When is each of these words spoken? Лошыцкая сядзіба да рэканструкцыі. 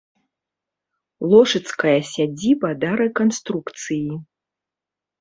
Лошыцкая 1.33 1.95
сядзіба 2.13 2.69
да 2.87 2.97
рэканструкцыі. 3.05 4.07